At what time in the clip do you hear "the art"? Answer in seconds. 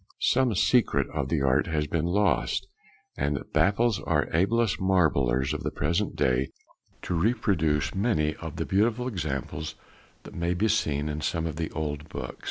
1.29-1.67